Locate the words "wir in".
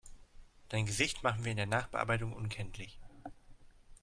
1.45-1.57